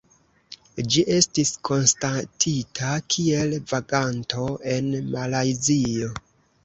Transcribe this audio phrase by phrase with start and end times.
[0.93, 6.11] Ĝi estis konstatita kiel vaganto en Malajzio.